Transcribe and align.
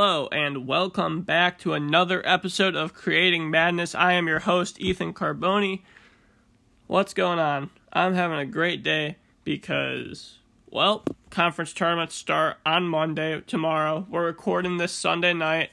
Hello, 0.00 0.28
and 0.30 0.68
welcome 0.68 1.22
back 1.22 1.58
to 1.58 1.72
another 1.72 2.22
episode 2.24 2.76
of 2.76 2.94
Creating 2.94 3.50
Madness. 3.50 3.96
I 3.96 4.12
am 4.12 4.28
your 4.28 4.38
host, 4.38 4.80
Ethan 4.80 5.12
Carboni. 5.12 5.82
What's 6.86 7.12
going 7.12 7.40
on? 7.40 7.70
I'm 7.92 8.14
having 8.14 8.38
a 8.38 8.46
great 8.46 8.84
day 8.84 9.16
because, 9.42 10.36
well, 10.70 11.02
conference 11.30 11.72
tournaments 11.72 12.14
start 12.14 12.58
on 12.64 12.86
Monday, 12.86 13.40
tomorrow. 13.40 14.06
We're 14.08 14.26
recording 14.26 14.76
this 14.76 14.92
Sunday 14.92 15.32
night. 15.32 15.70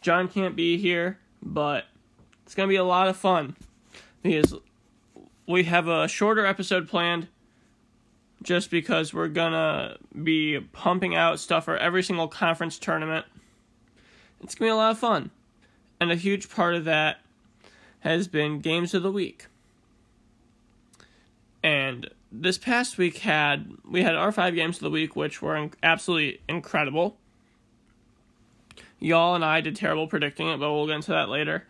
John 0.00 0.28
can't 0.28 0.54
be 0.54 0.78
here, 0.78 1.18
but 1.42 1.86
it's 2.46 2.54
going 2.54 2.68
to 2.68 2.72
be 2.72 2.76
a 2.76 2.84
lot 2.84 3.08
of 3.08 3.16
fun 3.16 3.56
because 4.22 4.54
we 5.48 5.64
have 5.64 5.88
a 5.88 6.06
shorter 6.06 6.46
episode 6.46 6.88
planned 6.88 7.26
just 8.42 8.70
because 8.70 9.14
we're 9.14 9.28
gonna 9.28 9.96
be 10.22 10.58
pumping 10.72 11.14
out 11.14 11.38
stuff 11.38 11.64
for 11.64 11.76
every 11.76 12.02
single 12.02 12.28
conference 12.28 12.78
tournament. 12.78 13.24
It's 14.42 14.54
gonna 14.54 14.68
be 14.68 14.72
a 14.72 14.76
lot 14.76 14.90
of 14.92 14.98
fun. 14.98 15.30
And 16.00 16.10
a 16.10 16.16
huge 16.16 16.50
part 16.50 16.74
of 16.74 16.84
that 16.84 17.20
has 18.00 18.26
been 18.28 18.60
games 18.60 18.94
of 18.94 19.02
the 19.02 19.12
week. 19.12 19.46
And 21.62 22.10
this 22.32 22.58
past 22.58 22.98
week 22.98 23.18
had 23.18 23.72
we 23.88 24.02
had 24.02 24.16
our 24.16 24.32
five 24.32 24.54
games 24.54 24.76
of 24.76 24.82
the 24.82 24.90
week, 24.90 25.14
which 25.14 25.40
were 25.40 25.70
absolutely 25.82 26.40
incredible. 26.48 27.16
Y'all 28.98 29.34
and 29.34 29.44
I 29.44 29.60
did 29.60 29.76
terrible 29.76 30.06
predicting 30.06 30.48
it, 30.48 30.58
but 30.58 30.72
we'll 30.72 30.86
get 30.86 30.96
into 30.96 31.12
that 31.12 31.28
later. 31.28 31.66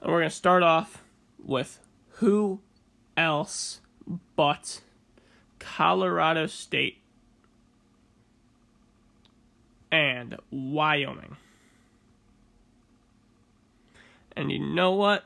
And 0.00 0.10
we're 0.10 0.20
gonna 0.20 0.30
start 0.30 0.62
off 0.62 1.02
with 1.44 1.78
who 2.14 2.60
else 3.16 3.80
but 4.36 4.80
Colorado 5.58 6.46
State, 6.46 6.98
and 9.90 10.36
Wyoming. 10.50 11.36
And 14.38 14.52
you 14.52 14.60
know 14.60 14.92
what? 14.92 15.24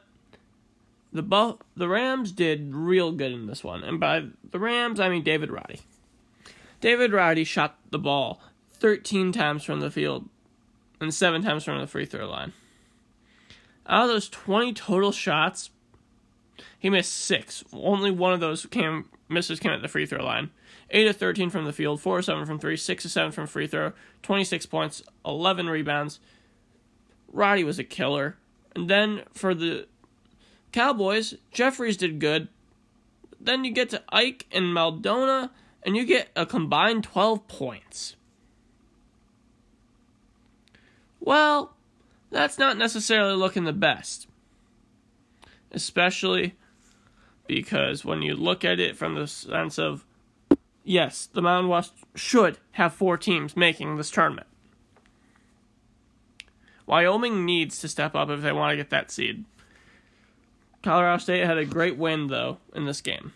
The 1.12 1.22
Bu- 1.22 1.58
the 1.76 1.86
Rams 1.86 2.32
did 2.32 2.74
real 2.74 3.12
good 3.12 3.30
in 3.30 3.46
this 3.46 3.62
one. 3.62 3.84
And 3.84 4.00
by 4.00 4.24
the 4.50 4.58
Rams, 4.58 4.98
I 4.98 5.10
mean 5.10 5.22
David 5.22 5.50
Roddy. 5.50 5.80
David 6.80 7.12
Roddy 7.12 7.44
shot 7.44 7.76
the 7.90 7.98
ball 7.98 8.40
13 8.72 9.30
times 9.30 9.64
from 9.64 9.80
the 9.80 9.90
field 9.90 10.28
and 10.98 11.12
7 11.12 11.42
times 11.42 11.64
from 11.64 11.78
the 11.78 11.86
free 11.86 12.06
throw 12.06 12.26
line. 12.26 12.54
Out 13.86 14.04
of 14.04 14.08
those 14.08 14.30
20 14.30 14.72
total 14.72 15.12
shots, 15.12 15.68
he 16.78 16.88
missed 16.88 17.12
6. 17.12 17.64
Only 17.74 18.10
one 18.10 18.32
of 18.32 18.40
those 18.40 18.64
came 18.64 19.04
misses 19.28 19.60
came 19.60 19.72
at 19.72 19.82
the 19.82 19.88
free 19.88 20.06
throw 20.06 20.24
line. 20.24 20.48
8 20.90 21.06
of 21.06 21.16
13 21.18 21.50
from 21.50 21.66
the 21.66 21.72
field, 21.72 22.00
4 22.00 22.20
of 22.20 22.24
7 22.24 22.46
from 22.46 22.58
3, 22.58 22.76
6 22.78 23.04
of 23.04 23.10
7 23.10 23.30
from 23.32 23.46
free 23.46 23.66
throw, 23.66 23.92
26 24.22 24.64
points, 24.66 25.02
11 25.26 25.68
rebounds. 25.68 26.18
Roddy 27.30 27.62
was 27.62 27.78
a 27.78 27.84
killer. 27.84 28.36
And 28.74 28.88
then 28.88 29.22
for 29.32 29.54
the 29.54 29.86
Cowboys, 30.72 31.34
Jeffries 31.50 31.96
did 31.96 32.18
good. 32.18 32.48
Then 33.40 33.64
you 33.64 33.72
get 33.72 33.90
to 33.90 34.02
Ike 34.08 34.46
and 34.52 34.72
Maldonado, 34.72 35.50
and 35.82 35.96
you 35.96 36.04
get 36.04 36.30
a 36.36 36.46
combined 36.46 37.04
12 37.04 37.46
points. 37.48 38.16
Well, 41.20 41.74
that's 42.30 42.58
not 42.58 42.78
necessarily 42.78 43.34
looking 43.34 43.64
the 43.64 43.72
best. 43.72 44.26
Especially 45.70 46.54
because 47.46 48.04
when 48.04 48.22
you 48.22 48.34
look 48.34 48.64
at 48.64 48.80
it 48.80 48.96
from 48.96 49.14
the 49.14 49.26
sense 49.26 49.78
of 49.78 50.04
yes, 50.84 51.28
the 51.32 51.42
Mountain 51.42 51.68
West 51.68 51.92
should 52.14 52.58
have 52.72 52.94
four 52.94 53.16
teams 53.16 53.56
making 53.56 53.96
this 53.96 54.10
tournament. 54.10 54.46
Wyoming 56.86 57.44
needs 57.44 57.78
to 57.80 57.88
step 57.88 58.14
up 58.14 58.28
if 58.28 58.42
they 58.42 58.52
want 58.52 58.72
to 58.72 58.76
get 58.76 58.90
that 58.90 59.10
seed. 59.10 59.44
Colorado 60.82 61.18
State 61.18 61.46
had 61.46 61.58
a 61.58 61.64
great 61.64 61.96
win 61.96 62.26
though 62.26 62.58
in 62.74 62.86
this 62.86 63.00
game, 63.00 63.32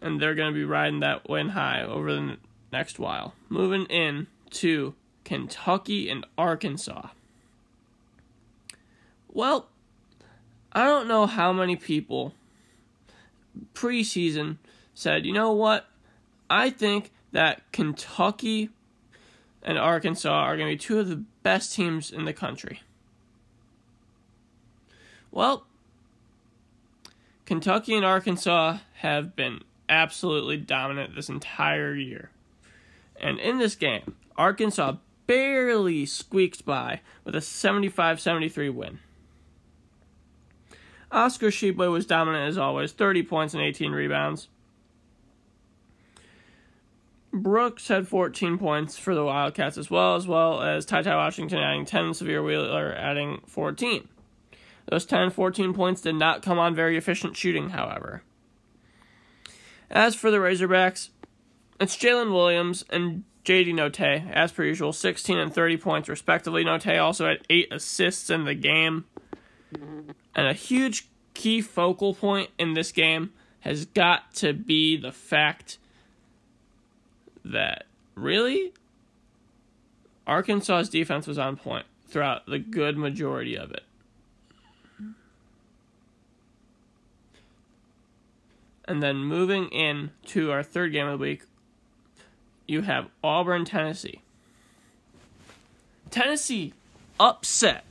and 0.00 0.20
they're 0.20 0.34
going 0.34 0.52
to 0.52 0.58
be 0.58 0.64
riding 0.64 1.00
that 1.00 1.28
win 1.28 1.50
high 1.50 1.82
over 1.82 2.12
the 2.12 2.36
next 2.70 2.98
while. 2.98 3.34
Moving 3.48 3.86
in 3.86 4.26
to 4.50 4.94
Kentucky 5.24 6.10
and 6.10 6.26
Arkansas. 6.36 7.08
Well, 9.28 9.68
I 10.72 10.84
don't 10.84 11.08
know 11.08 11.26
how 11.26 11.52
many 11.52 11.76
people 11.76 12.34
preseason 13.74 14.58
said, 14.94 15.24
you 15.24 15.32
know 15.32 15.52
what? 15.52 15.86
I 16.50 16.70
think 16.70 17.10
that 17.32 17.62
Kentucky 17.72 18.70
and 19.62 19.78
Arkansas 19.78 20.30
are 20.30 20.56
going 20.56 20.68
to 20.68 20.74
be 20.74 20.78
two 20.78 20.98
of 20.98 21.08
the 21.08 21.22
best 21.42 21.74
teams 21.74 22.10
in 22.10 22.24
the 22.24 22.32
country. 22.32 22.80
Well, 25.30 25.64
Kentucky 27.46 27.94
and 27.96 28.04
Arkansas 28.04 28.78
have 28.96 29.34
been 29.34 29.62
absolutely 29.88 30.56
dominant 30.56 31.14
this 31.14 31.28
entire 31.28 31.94
year. 31.94 32.30
And 33.20 33.38
in 33.38 33.58
this 33.58 33.74
game, 33.74 34.16
Arkansas 34.36 34.96
barely 35.26 36.06
squeaked 36.06 36.64
by 36.64 37.00
with 37.24 37.34
a 37.34 37.40
75 37.40 38.20
73 38.20 38.68
win. 38.70 38.98
Oscar 41.10 41.48
Tshiebwe 41.48 41.90
was 41.90 42.06
dominant 42.06 42.48
as 42.48 42.56
always, 42.56 42.92
30 42.92 43.22
points 43.24 43.54
and 43.54 43.62
18 43.62 43.92
rebounds. 43.92 44.48
Brooks 47.32 47.88
had 47.88 48.06
14 48.06 48.58
points 48.58 48.98
for 48.98 49.14
the 49.14 49.24
Wildcats 49.24 49.78
as 49.78 49.90
well, 49.90 50.16
as 50.16 50.26
well 50.26 50.60
as 50.60 50.84
Ty 50.84 51.02
Ty 51.02 51.16
Washington 51.16 51.60
adding 51.60 51.86
10, 51.86 52.10
Sahvir 52.10 52.44
Wheeler 52.44 52.94
adding 52.94 53.40
14. 53.46 54.08
Those 54.90 55.06
10 55.06 55.30
14 55.30 55.72
points 55.72 56.02
did 56.02 56.16
not 56.16 56.42
come 56.42 56.58
on 56.58 56.74
very 56.74 56.96
efficient 56.98 57.36
shooting, 57.36 57.70
however. 57.70 58.22
As 59.90 60.14
for 60.14 60.30
the 60.30 60.38
Razorbacks, 60.38 61.08
it's 61.80 61.96
Jalen 61.96 62.32
Williams 62.32 62.84
and 62.90 63.24
JD 63.44 63.74
Notae, 63.74 64.30
as 64.30 64.52
per 64.52 64.64
usual, 64.64 64.92
16 64.92 65.38
and 65.38 65.54
30 65.54 65.76
points 65.78 66.08
respectively. 66.08 66.64
Notae 66.64 67.02
also 67.02 67.26
had 67.26 67.46
8 67.48 67.72
assists 67.72 68.30
in 68.30 68.44
the 68.44 68.54
game. 68.54 69.06
And 70.34 70.46
a 70.46 70.52
huge 70.52 71.08
key 71.34 71.60
focal 71.60 72.14
point 72.14 72.50
in 72.58 72.74
this 72.74 72.92
game 72.92 73.32
has 73.60 73.86
got 73.86 74.34
to 74.34 74.52
be 74.52 74.96
the 74.96 75.12
fact 75.12 75.78
that 77.44 77.86
really 78.14 78.72
Arkansas's 80.26 80.88
defense 80.88 81.26
was 81.26 81.38
on 81.38 81.56
point 81.56 81.86
throughout 82.08 82.46
the 82.46 82.58
good 82.58 82.96
majority 82.96 83.56
of 83.56 83.70
it. 83.72 83.84
And 88.84 89.02
then 89.02 89.18
moving 89.18 89.68
in 89.68 90.10
to 90.26 90.50
our 90.50 90.62
third 90.62 90.92
game 90.92 91.06
of 91.06 91.18
the 91.18 91.22
week, 91.22 91.44
you 92.66 92.82
have 92.82 93.08
Auburn, 93.22 93.64
Tennessee. 93.64 94.20
Tennessee 96.10 96.74
upset 97.18 97.84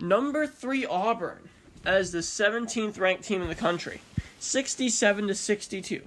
number 0.00 0.46
three 0.46 0.86
Auburn 0.86 1.48
as 1.84 2.12
the 2.12 2.18
17th 2.18 2.98
ranked 2.98 3.24
team 3.24 3.42
in 3.42 3.48
the 3.48 3.54
country, 3.54 4.00
67 4.38 5.28
to 5.28 5.34
62. 5.34 6.02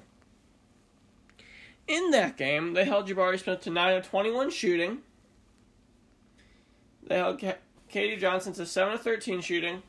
In 1.88 2.12
that 2.12 2.38
game, 2.38 2.74
they 2.74 2.86
held 2.86 3.08
Jabari 3.08 3.40
Smith 3.40 3.62
to 3.62 3.70
9 3.70 3.98
of 3.98 4.08
21 4.08 4.50
shooting. 4.52 5.00
They 7.06 7.18
held 7.18 7.40
K- 7.40 7.56
KD 7.92 8.20
Johnson 8.20 8.54
to 8.54 8.66
7 8.66 8.94
of 8.94 9.02
13 9.02 9.42
shooting. 9.42 9.84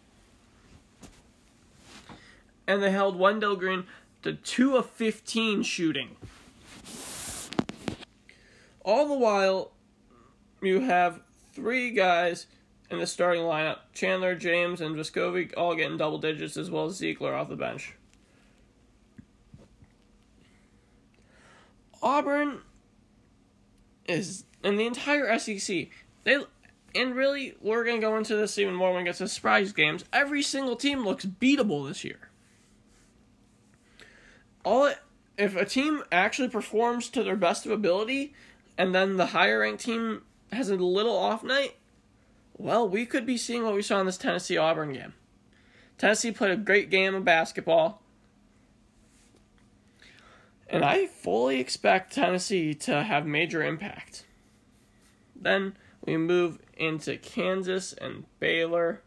And 2.66 2.82
they 2.82 2.90
held 2.90 3.16
Wendell 3.16 3.56
Green 3.56 3.84
to 4.22 4.34
2 4.34 4.76
of 4.76 4.90
15 4.90 5.62
shooting. 5.62 6.16
All 8.84 9.06
the 9.06 9.14
while, 9.14 9.70
you 10.60 10.80
have 10.80 11.20
three 11.52 11.90
guys 11.90 12.46
in 12.90 12.98
the 12.98 13.06
starting 13.06 13.42
lineup. 13.42 13.78
Chandler, 13.94 14.34
James, 14.34 14.80
and 14.80 14.96
Vescovi 14.96 15.52
all 15.56 15.74
getting 15.76 15.96
double 15.96 16.18
digits, 16.18 16.56
as 16.56 16.70
well 16.70 16.86
as 16.86 17.00
Zeigler 17.00 17.32
off 17.32 17.48
the 17.48 17.56
bench. 17.56 17.94
Auburn 22.02 22.60
is 24.06 24.44
in 24.64 24.76
the 24.76 24.86
entire 24.86 25.38
SEC. 25.38 25.88
They 26.24 26.44
and 26.94 27.14
really 27.14 27.54
we're 27.60 27.84
gonna 27.84 28.00
go 28.00 28.16
into 28.16 28.36
this 28.36 28.58
even 28.58 28.74
more 28.74 28.92
when 28.92 29.02
it 29.02 29.04
gets 29.04 29.18
to 29.18 29.28
surprise 29.28 29.72
games. 29.72 30.04
Every 30.12 30.42
single 30.42 30.76
team 30.76 31.04
looks 31.04 31.24
beatable 31.24 31.88
this 31.88 32.04
year. 32.04 32.30
All 34.64 34.86
it, 34.86 34.98
if 35.38 35.56
a 35.56 35.64
team 35.64 36.02
actually 36.12 36.48
performs 36.48 37.08
to 37.10 37.22
their 37.22 37.36
best 37.36 37.66
of 37.66 37.72
ability, 37.72 38.34
and 38.76 38.94
then 38.94 39.16
the 39.16 39.26
higher 39.26 39.60
ranked 39.60 39.84
team 39.84 40.22
has 40.52 40.70
a 40.70 40.76
little 40.76 41.16
off 41.16 41.42
night, 41.42 41.76
well, 42.56 42.88
we 42.88 43.06
could 43.06 43.26
be 43.26 43.36
seeing 43.36 43.64
what 43.64 43.74
we 43.74 43.82
saw 43.82 43.98
in 44.00 44.06
this 44.06 44.18
Tennessee 44.18 44.56
Auburn 44.56 44.92
game. 44.92 45.14
Tennessee 45.98 46.30
played 46.30 46.52
a 46.52 46.56
great 46.56 46.90
game 46.90 47.14
of 47.14 47.24
basketball. 47.24 48.01
And 50.72 50.86
I 50.86 51.04
fully 51.06 51.60
expect 51.60 52.14
Tennessee 52.14 52.72
to 52.74 53.02
have 53.02 53.26
major 53.26 53.62
impact. 53.62 54.24
Then 55.36 55.76
we 56.02 56.16
move 56.16 56.58
into 56.78 57.18
Kansas 57.18 57.92
and 57.92 58.24
Baylor 58.40 59.02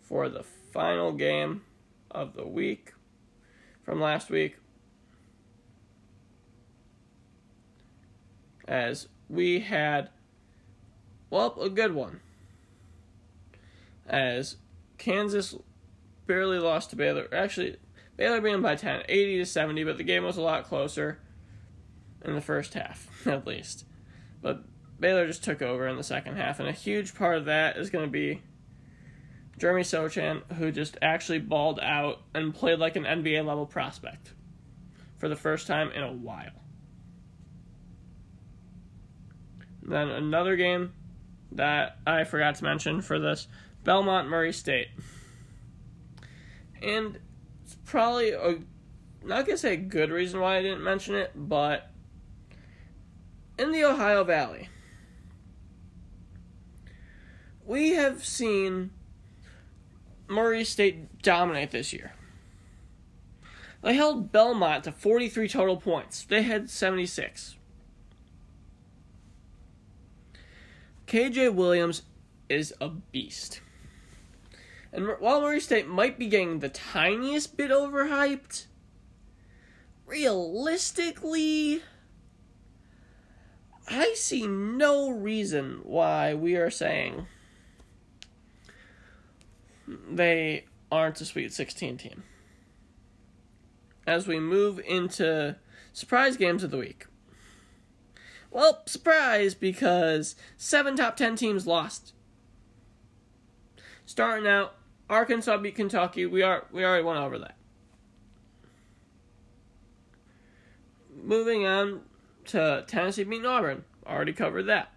for 0.00 0.30
the 0.30 0.42
final 0.42 1.12
game 1.12 1.62
of 2.10 2.32
the 2.32 2.46
week 2.46 2.94
from 3.84 4.00
last 4.00 4.30
week. 4.30 4.56
As 8.66 9.08
we 9.28 9.60
had, 9.60 10.08
well, 11.28 11.60
a 11.60 11.68
good 11.68 11.94
one. 11.94 12.20
As 14.06 14.56
Kansas 14.96 15.54
barely 16.26 16.58
lost 16.58 16.88
to 16.90 16.96
Baylor. 16.96 17.28
Actually, 17.32 17.76
Baylor 18.16 18.40
being 18.40 18.62
by 18.62 18.76
10, 18.76 19.04
80 19.08 19.38
to 19.38 19.46
70, 19.46 19.84
but 19.84 19.96
the 19.96 20.04
game 20.04 20.24
was 20.24 20.36
a 20.36 20.42
lot 20.42 20.64
closer 20.64 21.18
in 22.24 22.34
the 22.34 22.40
first 22.40 22.74
half, 22.74 23.08
at 23.26 23.46
least. 23.46 23.84
But 24.40 24.64
Baylor 25.00 25.26
just 25.26 25.44
took 25.44 25.62
over 25.62 25.86
in 25.88 25.96
the 25.96 26.02
second 26.02 26.36
half, 26.36 26.60
and 26.60 26.68
a 26.68 26.72
huge 26.72 27.14
part 27.14 27.36
of 27.36 27.46
that 27.46 27.76
is 27.76 27.90
going 27.90 28.04
to 28.04 28.10
be 28.10 28.42
Jeremy 29.58 29.82
Sochan, 29.82 30.42
who 30.54 30.72
just 30.72 30.96
actually 31.02 31.38
balled 31.38 31.80
out 31.80 32.20
and 32.34 32.54
played 32.54 32.78
like 32.78 32.96
an 32.96 33.04
NBA 33.04 33.44
level 33.44 33.66
prospect 33.66 34.32
for 35.18 35.28
the 35.28 35.36
first 35.36 35.66
time 35.66 35.90
in 35.92 36.02
a 36.02 36.12
while. 36.12 36.50
Then 39.82 40.08
another 40.08 40.56
game 40.56 40.92
that 41.52 41.98
I 42.06 42.24
forgot 42.24 42.56
to 42.56 42.64
mention 42.64 43.02
for 43.02 43.18
this 43.18 43.48
Belmont 43.84 44.28
Murray 44.28 44.52
State. 44.52 44.88
And 46.80 47.18
it's 47.72 47.90
probably 47.90 48.32
a 48.32 48.58
not 49.24 49.46
gonna 49.46 49.56
say 49.56 49.74
a 49.74 49.76
good 49.78 50.10
reason 50.10 50.40
why 50.40 50.58
I 50.58 50.62
didn't 50.62 50.82
mention 50.82 51.14
it, 51.14 51.32
but 51.34 51.90
in 53.58 53.72
the 53.72 53.84
Ohio 53.84 54.24
Valley, 54.24 54.68
we 57.64 57.90
have 57.90 58.24
seen 58.24 58.90
Murray 60.28 60.64
State 60.64 61.22
dominate 61.22 61.70
this 61.70 61.92
year. 61.92 62.12
They 63.82 63.94
held 63.94 64.32
Belmont 64.32 64.84
to 64.84 64.92
43 64.92 65.48
total 65.48 65.76
points. 65.76 66.24
They 66.24 66.42
had 66.42 66.68
76. 66.68 67.56
KJ 71.06 71.54
Williams 71.54 72.02
is 72.48 72.74
a 72.80 72.88
beast. 72.88 73.60
And 74.92 75.08
while 75.20 75.40
Murray 75.40 75.60
State 75.60 75.88
might 75.88 76.18
be 76.18 76.28
getting 76.28 76.58
the 76.58 76.68
tiniest 76.68 77.56
bit 77.56 77.70
overhyped, 77.70 78.66
realistically, 80.06 81.82
I 83.88 84.12
see 84.14 84.46
no 84.46 85.10
reason 85.10 85.80
why 85.82 86.34
we 86.34 86.56
are 86.56 86.70
saying 86.70 87.26
they 90.10 90.66
aren't 90.90 91.20
a 91.20 91.24
Sweet 91.24 91.52
16 91.52 91.96
team. 91.96 92.22
As 94.06 94.26
we 94.26 94.38
move 94.38 94.78
into 94.80 95.56
surprise 95.92 96.36
games 96.36 96.62
of 96.62 96.70
the 96.70 96.78
week. 96.78 97.06
Well, 98.50 98.82
surprise 98.84 99.54
because 99.54 100.36
seven 100.58 100.96
top 100.96 101.16
10 101.16 101.36
teams 101.36 101.66
lost. 101.66 102.12
Starting 104.04 104.46
out, 104.46 104.74
Arkansas 105.08 105.56
beat 105.58 105.74
Kentucky. 105.74 106.26
We 106.26 106.42
are 106.42 106.66
we 106.72 106.84
already 106.84 107.04
went 107.04 107.18
over 107.18 107.38
that. 107.38 107.56
Moving 111.22 111.66
on 111.66 112.02
to 112.46 112.84
Tennessee 112.86 113.24
beating 113.24 113.46
Auburn. 113.46 113.84
Already 114.06 114.32
covered 114.32 114.64
that. 114.64 114.92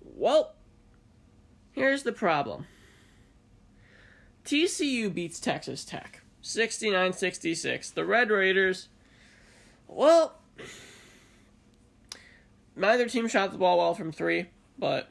Well, 0.00 0.54
here's 1.72 2.04
the 2.04 2.12
problem. 2.12 2.66
TCU 4.44 5.12
beats 5.12 5.40
Texas 5.40 5.84
Tech 5.84 6.22
69 6.42 7.12
66. 7.14 7.90
The 7.90 8.04
Red 8.04 8.30
Raiders, 8.30 8.88
well, 9.88 10.38
neither 12.76 13.08
team 13.08 13.26
shot 13.26 13.52
the 13.52 13.58
ball 13.58 13.78
well 13.78 13.94
from 13.94 14.12
three, 14.12 14.46
but 14.78 15.08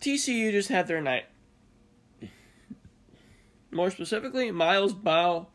TCU 0.00 0.52
just 0.52 0.68
had 0.68 0.86
their 0.86 1.00
night. 1.00 1.24
More 3.72 3.90
specifically, 3.90 4.50
Miles 4.50 4.92
Baugh 4.92 5.46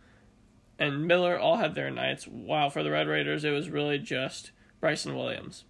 and 0.79 1.07
Miller 1.07 1.37
all 1.37 1.57
had 1.57 1.75
their 1.75 1.91
nights, 1.91 2.27
while 2.27 2.69
for 2.69 2.83
the 2.83 2.91
Red 2.91 3.07
Raiders, 3.07 3.43
it 3.43 3.51
was 3.51 3.69
really 3.69 3.99
just 3.99 4.51
Bryson 4.81 5.15
Williams. 5.15 5.63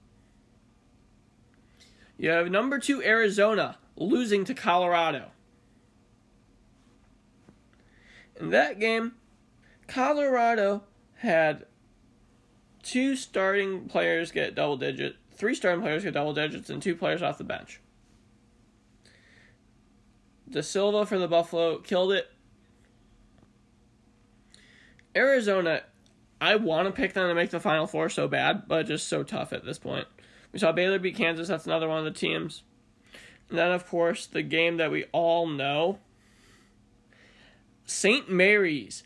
You 2.18 2.30
have 2.32 2.50
number 2.50 2.80
two 2.80 3.04
Arizona 3.04 3.78
losing 3.98 4.46
to 4.46 4.54
Colorado. 4.54 5.32
In 8.40 8.50
that 8.52 8.80
game, 8.80 9.14
Colorado 9.88 10.84
had 11.16 11.66
two 12.82 13.16
starting 13.16 13.88
players 13.88 14.32
get 14.32 14.56
double 14.56 14.78
digit, 14.78 15.18
three 15.34 15.54
starting 15.54 15.82
players 15.82 16.04
get 16.04 16.14
double 16.14 16.34
digits, 16.34 16.70
and 16.70 16.82
two 16.82 16.96
players 16.96 17.22
off 17.22 17.38
the 17.38 17.44
bench. 17.44 17.82
da 20.50 20.62
Silva 20.62 21.06
for 21.06 21.18
the 21.18 21.28
Buffalo 21.28 21.80
killed 21.80 22.14
it. 22.14 22.32
Arizona, 25.18 25.82
I 26.40 26.56
want 26.56 26.88
to 26.88 26.92
pick 26.92 27.14
them 27.14 27.28
to 27.28 27.36
make 27.36 27.50
the 27.50 27.60
Final 27.60 27.88
Four 27.88 28.10
so 28.10 28.28
bad, 28.28 28.68
but 28.68 28.86
just 28.86 29.08
so 29.08 29.24
tough 29.24 29.52
at 29.52 29.66
this 29.66 29.80
point. 29.80 30.08
We 30.54 30.60
saw 30.60 30.72
Baylor 30.72 31.00
beat 31.00 31.16
Kansas. 31.16 31.48
That's 31.48 31.66
another 31.66 31.90
one 31.90 32.00
of 32.00 32.06
the 32.06 32.20
teams. 32.20 32.62
And 33.50 33.58
then, 33.58 33.72
of 33.72 33.88
course, 33.88 34.28
the 34.28 34.44
game 34.44 34.78
that 34.78 34.92
we 34.92 35.06
all 35.12 35.48
know 35.48 36.00
St. 37.86 38.30
Mary's 38.30 39.04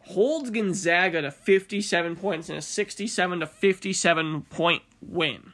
holds 0.00 0.50
Gonzaga 0.50 1.22
to 1.22 1.30
57 1.30 2.16
points 2.16 2.48
in 2.48 2.56
a 2.56 2.62
67 2.62 3.40
to 3.40 3.46
57 3.46 4.42
point 4.42 4.82
win. 5.00 5.52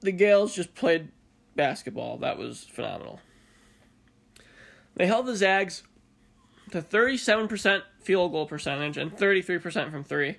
The 0.00 0.12
Gaels 0.12 0.54
just 0.54 0.74
played 0.74 1.08
basketball. 1.54 2.16
That 2.18 2.38
was 2.38 2.64
phenomenal. 2.64 3.20
They 4.96 5.06
held 5.06 5.26
the 5.26 5.36
Zags 5.36 5.82
to 6.70 6.82
37% 6.82 7.82
field 8.00 8.32
goal 8.32 8.46
percentage 8.46 8.96
and 8.96 9.16
33% 9.16 9.90
from 9.90 10.04
three. 10.04 10.36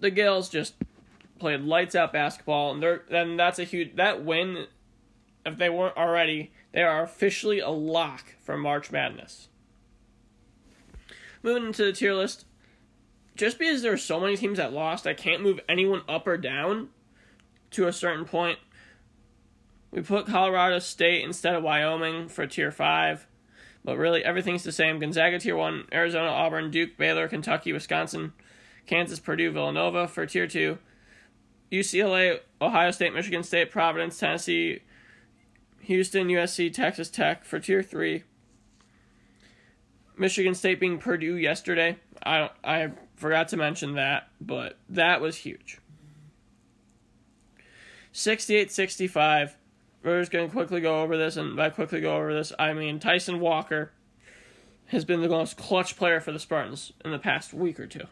The 0.00 0.10
Gaels 0.10 0.48
just 0.48 0.74
played 1.38 1.62
lights 1.62 1.94
out 1.94 2.12
basketball, 2.12 2.72
and 2.72 2.82
they're 2.82 3.02
and 3.10 3.38
that's 3.38 3.58
a 3.58 3.64
huge 3.64 3.96
that 3.96 4.24
win. 4.24 4.66
If 5.44 5.56
they 5.56 5.70
weren't 5.70 5.96
already, 5.96 6.52
they 6.72 6.82
are 6.82 7.02
officially 7.02 7.60
a 7.60 7.70
lock 7.70 8.34
for 8.40 8.56
March 8.56 8.90
Madness. 8.90 9.48
Moving 11.42 11.66
into 11.68 11.84
the 11.84 11.92
tier 11.92 12.14
list, 12.14 12.44
just 13.36 13.58
because 13.58 13.82
there 13.82 13.92
are 13.92 13.96
so 13.96 14.20
many 14.20 14.36
teams 14.36 14.58
that 14.58 14.72
lost, 14.72 15.06
I 15.06 15.14
can't 15.14 15.42
move 15.42 15.60
anyone 15.68 16.02
up 16.08 16.26
or 16.26 16.36
down 16.36 16.88
to 17.70 17.86
a 17.86 17.92
certain 17.92 18.24
point. 18.24 18.58
We 19.90 20.02
put 20.02 20.26
Colorado 20.26 20.80
State 20.80 21.24
instead 21.24 21.54
of 21.54 21.62
Wyoming 21.62 22.28
for 22.28 22.46
tier 22.46 22.70
5. 22.70 23.26
But 23.84 23.96
really, 23.96 24.24
everything's 24.24 24.64
the 24.64 24.72
same. 24.72 24.98
Gonzaga 24.98 25.38
tier 25.38 25.56
1, 25.56 25.86
Arizona, 25.92 26.28
Auburn, 26.28 26.70
Duke, 26.70 26.96
Baylor, 26.98 27.28
Kentucky, 27.28 27.72
Wisconsin, 27.72 28.32
Kansas, 28.86 29.18
Purdue, 29.18 29.50
Villanova 29.50 30.08
for 30.08 30.26
tier 30.26 30.46
2. 30.46 30.78
UCLA, 31.70 32.40
Ohio 32.60 32.90
State, 32.90 33.14
Michigan 33.14 33.42
State, 33.42 33.70
Providence, 33.70 34.18
Tennessee, 34.18 34.80
Houston, 35.80 36.28
USC, 36.28 36.72
Texas 36.72 37.10
Tech 37.10 37.44
for 37.44 37.60
tier 37.60 37.82
3. 37.82 38.24
Michigan 40.16 40.54
State 40.54 40.80
being 40.80 40.98
Purdue 40.98 41.36
yesterday. 41.36 41.96
I 42.24 42.50
I 42.64 42.90
forgot 43.16 43.48
to 43.48 43.56
mention 43.56 43.94
that, 43.94 44.28
but 44.40 44.78
that 44.88 45.20
was 45.20 45.36
huge. 45.36 45.78
68-65 48.12 49.54
we're 50.08 50.20
just 50.20 50.32
going 50.32 50.48
to 50.48 50.52
quickly 50.52 50.80
go 50.80 51.02
over 51.02 51.16
this, 51.16 51.36
and 51.36 51.56
by 51.56 51.70
quickly 51.70 52.00
go 52.00 52.16
over 52.16 52.32
this, 52.32 52.52
I 52.58 52.72
mean 52.72 52.98
Tyson 52.98 53.40
Walker 53.40 53.92
has 54.86 55.04
been 55.04 55.20
the 55.20 55.28
most 55.28 55.56
clutch 55.56 55.96
player 55.96 56.20
for 56.20 56.32
the 56.32 56.38
Spartans 56.38 56.92
in 57.04 57.10
the 57.10 57.18
past 57.18 57.52
week 57.52 57.78
or 57.78 57.86
two. 57.86 58.06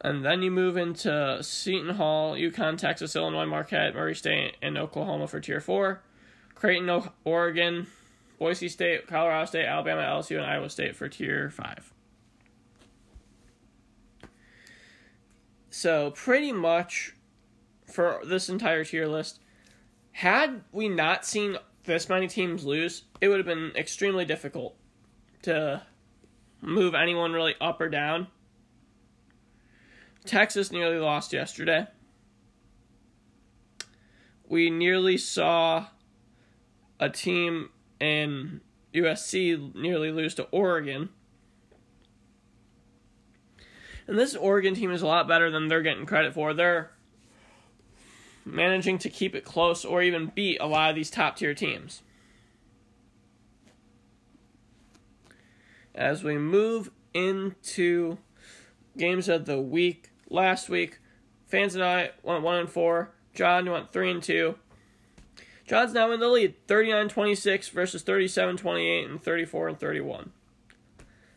And 0.00 0.24
then 0.24 0.42
you 0.42 0.50
move 0.50 0.76
into 0.76 1.42
Seton 1.42 1.94
Hall, 1.94 2.34
UConn, 2.34 2.76
Texas, 2.76 3.16
Illinois, 3.16 3.46
Marquette, 3.46 3.94
Murray 3.94 4.14
State, 4.14 4.56
and 4.60 4.76
Oklahoma 4.76 5.26
for 5.26 5.40
Tier 5.40 5.60
4. 5.60 6.02
Creighton, 6.54 7.02
Oregon, 7.24 7.86
Boise 8.38 8.68
State, 8.68 9.06
Colorado 9.06 9.46
State, 9.46 9.64
Alabama, 9.64 10.02
LSU, 10.02 10.36
and 10.36 10.44
Iowa 10.44 10.68
State 10.68 10.94
for 10.94 11.08
Tier 11.08 11.50
5. 11.50 11.92
So 15.70 16.10
pretty 16.12 16.52
much 16.52 17.14
for 17.86 18.20
this 18.24 18.48
entire 18.48 18.84
tier 18.84 19.06
list, 19.06 19.40
had 20.12 20.62
we 20.72 20.88
not 20.88 21.24
seen 21.24 21.56
this 21.84 22.08
many 22.08 22.28
teams 22.28 22.64
lose, 22.64 23.04
it 23.20 23.28
would 23.28 23.38
have 23.38 23.46
been 23.46 23.72
extremely 23.76 24.24
difficult 24.24 24.76
to 25.42 25.82
move 26.60 26.94
anyone 26.94 27.32
really 27.32 27.54
up 27.60 27.80
or 27.80 27.88
down. 27.88 28.26
Texas 30.24 30.72
nearly 30.72 30.98
lost 30.98 31.32
yesterday. 31.32 31.86
We 34.48 34.70
nearly 34.70 35.18
saw 35.18 35.86
a 36.98 37.10
team 37.10 37.70
in 38.00 38.60
USC 38.94 39.74
nearly 39.74 40.10
lose 40.10 40.34
to 40.36 40.44
Oregon. 40.44 41.10
And 44.06 44.18
this 44.18 44.34
Oregon 44.34 44.74
team 44.74 44.90
is 44.90 45.02
a 45.02 45.06
lot 45.06 45.28
better 45.28 45.50
than 45.50 45.68
they're 45.68 45.82
getting 45.82 46.06
credit 46.06 46.34
for. 46.34 46.54
They're 46.54 46.93
managing 48.44 48.98
to 48.98 49.08
keep 49.08 49.34
it 49.34 49.44
close 49.44 49.84
or 49.84 50.02
even 50.02 50.32
beat 50.34 50.58
a 50.60 50.66
lot 50.66 50.90
of 50.90 50.96
these 50.96 51.10
top 51.10 51.36
tier 51.36 51.54
teams. 51.54 52.02
As 55.94 56.24
we 56.24 56.36
move 56.36 56.90
into 57.12 58.18
games 58.96 59.28
of 59.28 59.46
the 59.46 59.60
week, 59.60 60.10
last 60.28 60.68
week, 60.68 60.98
fans 61.46 61.74
and 61.74 61.84
I 61.84 62.10
went 62.22 62.42
1 62.42 62.56
and 62.56 62.68
4. 62.68 63.10
John 63.32 63.70
went 63.70 63.92
3 63.92 64.10
and 64.10 64.22
2. 64.22 64.56
John's 65.66 65.94
now 65.94 66.12
in 66.12 66.20
the 66.20 66.28
lead 66.28 66.54
39 66.66 67.08
26 67.08 67.68
versus 67.68 68.02
37 68.02 68.56
28 68.56 69.08
and 69.08 69.22
34 69.22 69.68
and 69.68 69.80
31. 69.80 70.32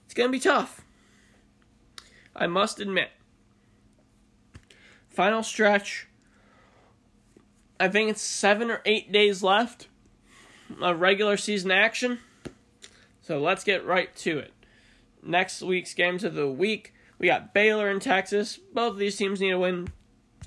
It's 0.06 0.14
going 0.14 0.28
to 0.28 0.32
be 0.32 0.40
tough. 0.40 0.84
I 2.36 2.48
must 2.48 2.80
admit. 2.80 3.12
Final 5.10 5.44
stretch. 5.44 6.08
I 7.80 7.88
think 7.90 8.10
it's 8.10 8.22
seven 8.22 8.72
or 8.72 8.82
eight 8.86 9.12
days 9.12 9.44
left 9.44 9.88
of 10.82 11.00
regular 11.00 11.38
season 11.38 11.72
action. 11.72 12.20
So 13.22 13.40
let's 13.40 13.64
get 13.64 13.86
right 13.86 14.16
to 14.18 14.40
it. 14.40 14.54
Next 15.22 15.62
week's 15.62 15.94
games 15.94 16.24
of 16.24 16.34
the 16.34 16.48
week. 16.48 16.94
We 17.20 17.28
got 17.28 17.54
Baylor 17.54 17.90
and 17.90 18.02
Texas. 18.02 18.58
Both 18.74 18.94
of 18.94 18.98
these 18.98 19.18
teams 19.18 19.42
need 19.42 19.52
to 19.52 19.60
win. 19.60 19.90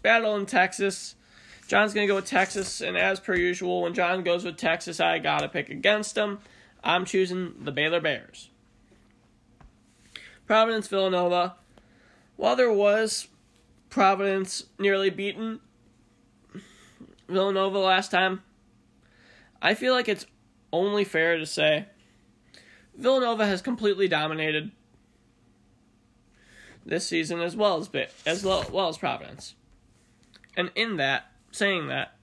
Battle 0.02 0.37
in 0.37 0.46
Texas. 0.46 1.14
John's 1.68 1.94
going 1.94 2.06
to 2.06 2.10
go 2.10 2.16
with 2.16 2.26
Texas, 2.26 2.80
and 2.80 2.96
as 2.96 3.20
per 3.20 3.34
usual, 3.34 3.82
when 3.82 3.94
John 3.94 4.25
goes 4.25 4.44
with 4.44 4.56
Texas, 4.56 4.99
I 4.99 5.20
got 5.20 5.40
to 5.40 5.49
pick 5.49 5.68
against 5.68 6.16
him. 6.16 6.40
I'm 6.82 7.04
choosing 7.04 7.54
the 7.60 7.70
Baylor 7.70 8.00
Bears. 8.00 8.50
Providence 10.46 10.88
Villanova. 10.88 11.54
While 12.37 12.56
there 12.56 12.72
was 12.72 13.28
Providence 13.88 14.64
nearly 14.78 15.10
beaten 15.10 15.60
Villanova 17.30 17.78
last 17.78 18.10
time, 18.10 18.42
I 19.62 19.75
feel 19.75 19.94
like 19.94 20.08
it's 20.08 20.26
only 20.72 21.04
fair 21.04 21.38
to 21.38 21.46
say 21.46 21.87
Villanova 22.96 23.46
has 23.46 23.62
completely 23.62 24.08
dominated 24.08 24.70
this 26.84 27.06
season 27.06 27.40
as 27.40 27.56
well 27.56 27.78
as 27.78 27.88
as 28.26 28.44
well 28.44 28.88
as 28.88 28.99
Providence. 28.99 29.54
And 30.56 30.70
in 30.75 30.96
that, 30.96 31.30
saying 31.50 31.88
that, 31.88 32.14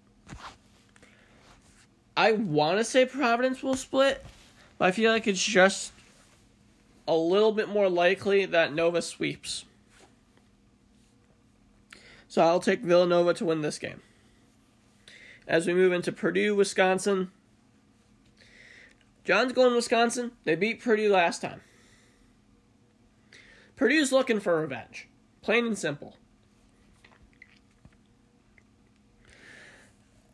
I 2.16 2.34
want 2.34 2.80
to 2.80 2.84
say 2.84 3.06
Providence 3.06 3.64
will 3.64 3.76
split, 3.76 4.26
but 4.78 4.86
I 4.86 4.92
feel 4.92 5.12
like 5.12 5.28
it's 5.28 5.44
just 5.44 5.94
a 7.08 7.16
little 7.16 7.52
bit 7.52 7.70
more 7.70 7.90
likely 7.90 8.46
that 8.46 8.74
Nova 8.74 9.02
sweeps. 9.02 9.66
So 12.28 12.42
I'll 12.42 12.60
take 12.60 12.82
Villanova 12.82 13.34
to 13.36 13.46
win 13.46 13.62
this 13.62 13.80
game. 13.80 14.02
As 15.48 15.66
we 15.66 15.74
move 15.74 15.94
into 15.94 16.12
Purdue, 16.12 16.56
Wisconsin. 16.56 17.32
John's 19.24 19.54
going 19.54 19.74
Wisconsin. 19.74 20.32
They 20.44 20.56
beat 20.56 20.82
Purdue 20.82 21.10
last 21.10 21.42
time. 21.42 21.62
Purdue's 23.78 24.12
looking 24.12 24.40
for 24.40 24.60
revenge. 24.60 25.08
Plain 25.42 25.66
and 25.66 25.78
simple. 25.78 26.18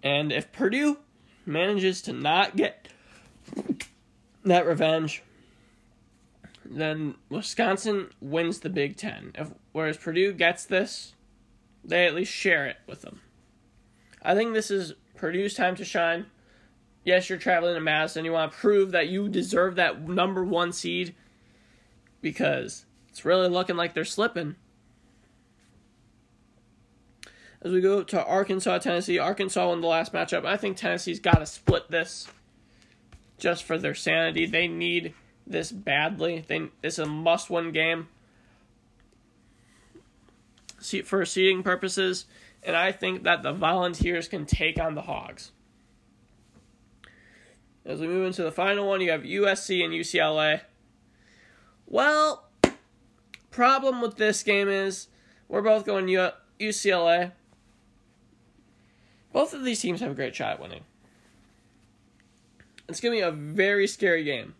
And 0.01 0.31
if 0.31 0.51
Purdue 0.51 0.97
manages 1.45 2.01
to 2.03 2.13
not 2.13 2.55
get 2.55 2.89
that 4.43 4.65
revenge, 4.65 5.23
then 6.65 7.15
Wisconsin 7.29 8.09
wins 8.19 8.59
the 8.59 8.69
Big 8.69 8.97
Ten. 8.97 9.31
If, 9.35 9.51
whereas 9.71 9.97
Purdue 9.97 10.33
gets 10.33 10.65
this, 10.65 11.13
they 11.83 12.05
at 12.05 12.15
least 12.15 12.33
share 12.33 12.65
it 12.65 12.77
with 12.87 13.01
them. 13.01 13.21
I 14.21 14.35
think 14.35 14.53
this 14.53 14.71
is 14.71 14.93
Purdue's 15.23 15.53
time 15.53 15.73
to 15.77 15.85
shine. 15.85 16.25
Yes, 17.05 17.29
you're 17.29 17.39
traveling 17.39 17.75
to 17.75 17.79
Madison. 17.79 18.25
You 18.25 18.33
want 18.33 18.51
to 18.51 18.57
prove 18.57 18.91
that 18.91 19.07
you 19.07 19.29
deserve 19.29 19.77
that 19.77 20.05
number 20.05 20.43
one 20.43 20.73
seed 20.73 21.15
because 22.19 22.83
it's 23.07 23.23
really 23.23 23.47
looking 23.47 23.77
like 23.77 23.93
they're 23.93 24.03
slipping. 24.03 24.57
As 27.61 27.71
we 27.71 27.79
go 27.79 28.03
to 28.03 28.25
Arkansas, 28.25 28.79
Tennessee, 28.79 29.17
Arkansas 29.17 29.65
won 29.65 29.79
the 29.79 29.87
last 29.87 30.11
matchup. 30.11 30.43
I 30.43 30.57
think 30.57 30.75
Tennessee's 30.75 31.21
got 31.21 31.39
to 31.39 31.45
split 31.45 31.89
this 31.89 32.27
just 33.37 33.63
for 33.63 33.77
their 33.77 33.95
sanity. 33.95 34.45
They 34.45 34.67
need 34.67 35.13
this 35.47 35.71
badly. 35.71 36.43
They 36.45 36.67
it's 36.83 36.99
a 36.99 37.05
must-win 37.05 37.71
game 37.71 38.09
See, 40.83 41.01
for 41.01 41.25
seeding 41.25 41.63
purposes, 41.63 42.25
and 42.65 42.75
I 42.75 42.91
think 42.91 43.23
that 43.23 43.43
the 43.43 43.53
Volunteers 43.53 44.27
can 44.27 44.45
take 44.45 44.79
on 44.79 44.95
the 44.95 45.01
Hogs. 45.01 45.51
As 47.85 47.99
we 47.99 48.07
move 48.07 48.25
into 48.25 48.43
the 48.43 48.51
final 48.51 48.87
one, 48.87 49.01
you 49.01 49.11
have 49.11 49.23
USC 49.23 49.83
and 49.83 49.93
UCLA. 49.93 50.61
Well, 51.85 52.45
problem 53.51 54.01
with 54.01 54.15
this 54.15 54.41
game 54.41 54.69
is 54.69 55.07
we're 55.47 55.61
both 55.61 55.85
going 55.85 56.07
UCLA. 56.07 57.33
Both 59.33 59.53
of 59.53 59.63
these 59.63 59.81
teams 59.81 59.99
have 59.99 60.11
a 60.11 60.15
great 60.15 60.35
shot 60.35 60.53
at 60.53 60.61
winning. 60.61 60.83
It's 62.87 63.01
going 63.01 63.13
to 63.13 63.21
be 63.21 63.27
a 63.27 63.31
very 63.31 63.87
scary 63.87 64.23
game. 64.23 64.55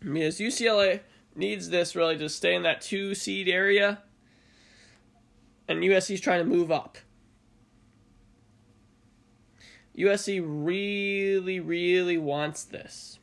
Because 0.00 0.38
UCLA 0.38 1.00
needs 1.34 1.70
this 1.70 1.96
really 1.96 2.18
to 2.18 2.28
stay 2.28 2.54
in 2.54 2.62
that 2.62 2.80
two 2.80 3.14
seed 3.14 3.48
area, 3.48 4.02
and 5.68 5.82
USC's 5.82 6.20
trying 6.20 6.40
to 6.40 6.44
move 6.44 6.70
up. 6.70 6.98
USC 9.96 10.42
really, 10.44 11.58
really 11.58 12.18
wants 12.18 12.64
this. 12.64 13.18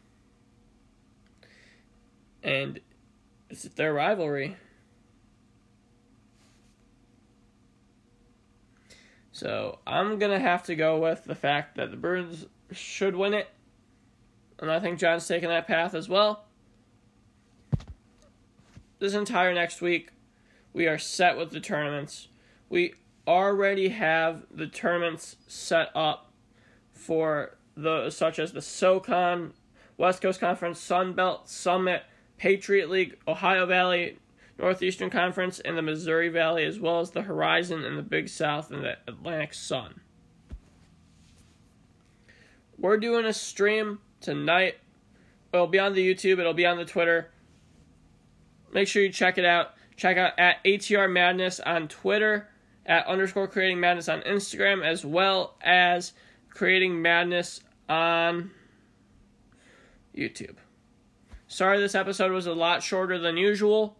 And 2.42 2.80
it's 3.50 3.64
their 3.64 3.94
rivalry. 3.94 4.58
So 9.32 9.80
I'm 9.86 10.20
gonna 10.20 10.40
have 10.40 10.64
to 10.64 10.76
go 10.76 11.00
with 11.00 11.26
the 11.26 11.36
fact 11.36 11.76
that 11.76 11.92
the 11.92 11.98
Bruins 11.98 12.46
should 12.72 13.16
win 13.16 13.34
it, 13.34 13.50
and 14.60 14.72
I 14.72 14.80
think 14.80 15.00
John's 15.00 15.28
taking 15.28 15.50
that 15.50 15.68
path 15.68 15.94
as 15.94 16.08
well. 16.08 16.46
This 19.00 19.14
entire 19.14 19.54
next 19.54 19.82
week, 19.82 20.10
we 20.72 20.88
are 20.88 20.98
set 20.98 21.36
with 21.38 21.52
the 21.52 21.60
tournaments. 21.60 22.28
We 22.74 22.96
already 23.28 23.90
have 23.90 24.46
the 24.50 24.66
tournaments 24.66 25.36
set 25.46 25.92
up 25.94 26.32
for 26.92 27.56
the 27.78 28.10
such 28.10 28.40
as 28.40 28.52
the 28.52 28.64
SoCon, 28.64 29.54
West 29.96 30.24
Coast 30.24 30.40
Conference, 30.40 30.80
Sun 30.80 31.14
Belt 31.14 31.48
Summit, 31.48 32.02
Patriot 32.40 32.90
League, 32.90 33.20
Ohio 33.28 33.68
Valley, 33.68 34.18
Northeastern 34.58 35.12
Conference, 35.12 35.60
and 35.60 35.78
the 35.78 35.84
Missouri 35.84 36.30
Valley, 36.30 36.66
as 36.66 36.80
well 36.80 37.00
as 37.00 37.12
the 37.12 37.22
Horizon 37.22 37.86
and 37.86 37.96
the 37.96 38.02
Big 38.02 38.28
South 38.28 38.72
and 38.72 38.84
the 38.84 38.98
Atlantic 39.06 39.54
Sun. 39.54 40.02
We're 42.80 42.98
doing 42.98 43.26
a 43.26 43.34
stream 43.34 44.00
tonight. 44.20 44.78
It'll 45.54 45.68
be 45.68 45.78
on 45.78 45.94
the 45.94 46.12
YouTube, 46.12 46.40
it'll 46.40 46.56
be 46.56 46.66
on 46.66 46.78
the 46.78 46.86
Twitter. 46.86 47.30
Make 48.74 48.88
sure 48.88 49.04
you 49.04 49.12
check 49.12 49.38
it 49.38 49.46
out. 49.46 49.76
Check 49.96 50.18
out 50.18 50.34
at 50.40 50.64
ATR 50.64 51.08
Madness 51.08 51.60
on 51.60 51.88
Twitter, 51.88 52.50
at 52.86 53.08
underscore 53.08 53.48
creating 53.48 53.80
madness 53.80 54.10
on 54.10 54.22
Instagram, 54.22 54.86
as 54.86 55.06
well 55.06 55.56
as 55.62 56.14
creating 56.50 57.02
madness 57.02 57.62
on 57.90 58.52
YouTube. 60.16 60.56
Sorry 61.48 61.80
this 61.80 61.96
episode 61.96 62.32
was 62.32 62.48
a 62.48 62.54
lot 62.54 62.84
shorter 62.84 63.18
than 63.20 63.38
usual. 63.38 63.98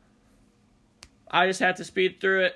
I 1.30 1.48
just 1.48 1.60
had 1.60 1.76
to 1.78 1.84
speed 1.84 2.20
through 2.20 2.46
it. 2.46 2.56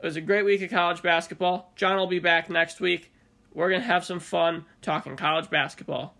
It 0.00 0.06
was 0.06 0.16
a 0.16 0.20
great 0.20 0.44
week 0.44 0.62
of 0.62 0.70
college 0.70 1.02
basketball. 1.02 1.72
John 1.76 1.96
will 1.96 2.06
be 2.06 2.20
back 2.20 2.48
next 2.48 2.80
week. 2.80 3.12
We're 3.52 3.68
going 3.68 3.80
to 3.80 3.86
have 3.86 4.04
some 4.04 4.20
fun 4.20 4.64
talking 4.82 5.16
college 5.16 5.50
basketball. 5.50 6.14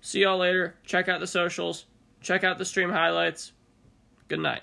See 0.00 0.20
y'all 0.20 0.38
later. 0.38 0.74
Check 0.84 1.08
out 1.08 1.20
the 1.20 1.26
socials. 1.26 1.86
Check 2.20 2.44
out 2.44 2.58
the 2.58 2.64
stream 2.64 2.90
highlights. 2.90 3.52
Good 4.28 4.40
night. 4.40 4.62